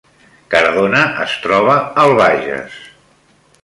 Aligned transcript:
Cardona 0.53 1.03
es 1.27 1.37
troba 1.45 1.79
al 2.07 2.19
Bages 2.25 2.85